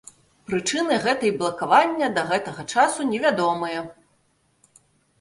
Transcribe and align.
Прычыны 0.49 0.97
гэтай 1.03 1.31
блакавання 1.43 2.07
да 2.17 2.21
гэтага 2.33 2.67
часу 2.77 3.01
невядомыя. 3.13 3.89